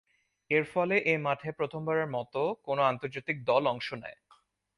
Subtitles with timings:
[0.49, 4.17] এরফলে এ মাঠে প্রথমবারের মতো কোন আন্তর্জাতিক দল অংশ নেয়।